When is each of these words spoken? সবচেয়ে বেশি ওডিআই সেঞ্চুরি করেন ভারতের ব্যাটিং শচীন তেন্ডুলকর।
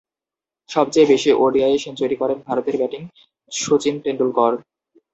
সবচেয়ে 0.69 1.09
বেশি 1.13 1.29
ওডিআই 1.43 1.75
সেঞ্চুরি 1.83 2.15
করেন 2.21 2.37
ভারতের 2.47 2.75
ব্যাটিং 2.77 3.01
শচীন 3.51 3.95
তেন্ডুলকর। 4.03 4.53